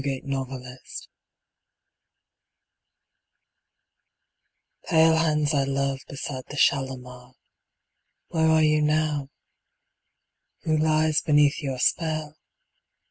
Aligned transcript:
Kashmiri 0.03 0.31
Song 0.33 0.77
Pale 4.85 5.15
hands 5.15 5.53
I 5.53 5.63
love 5.65 5.99
beside 6.09 6.41
the 6.49 6.57
Shalimar, 6.57 7.33
Where 8.29 8.47
are 8.47 8.63
you 8.63 8.81
now? 8.81 9.27
Who 10.63 10.75
lies 10.75 11.21
beneath 11.21 11.61
your 11.61 11.77
spell? 11.77 12.33